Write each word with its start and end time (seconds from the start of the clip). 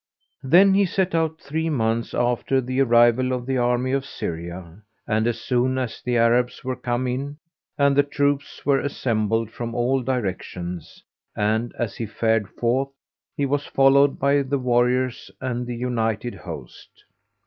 Then 0.41 0.73
he 0.73 0.87
set 0.87 1.13
out 1.13 1.39
three 1.39 1.69
months 1.69 2.15
after 2.15 2.59
the 2.59 2.81
arrival 2.81 3.33
of 3.33 3.45
the 3.45 3.59
army 3.59 3.91
of 3.91 4.03
Syria, 4.03 4.81
and 5.05 5.27
as 5.27 5.39
soon 5.39 5.77
as 5.77 6.01
the 6.01 6.17
Arabs 6.17 6.63
were 6.63 6.75
come 6.75 7.05
in 7.05 7.37
and 7.77 7.95
the 7.95 8.01
troops 8.01 8.65
were 8.65 8.79
assembled 8.79 9.51
from 9.51 9.75
all 9.75 10.01
directions; 10.01 11.03
and, 11.35 11.71
as 11.77 11.97
he 11.97 12.07
fared 12.07 12.49
forth, 12.49 12.89
he 13.37 13.45
was 13.45 13.67
followed 13.67 14.17
by 14.17 14.41
the 14.41 14.57
warriors 14.57 15.29
and 15.39 15.67
the 15.67 15.75
united 15.75 16.33
host. 16.33 16.89